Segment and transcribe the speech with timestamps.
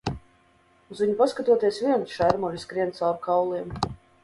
[0.95, 3.79] Uz viņu paskatoties vien šermuļi skrien caur kauliem.